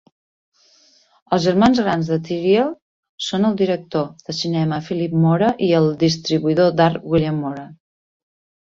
[1.37, 2.73] Els germans grans de Tiriel
[3.27, 7.71] són el director de cinema Philippe Mora i el distribuïdor d'art William Mora.